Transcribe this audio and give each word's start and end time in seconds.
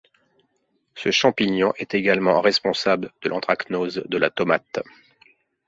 Ce 0.95 1.11
champignon 1.11 1.73
est 1.77 1.93
également 1.93 2.41
responsable 2.41 3.11
de 3.21 3.29
l'anthracnose 3.29 4.01
de 4.07 4.17
la 4.17 4.31
tomate. 4.31 4.79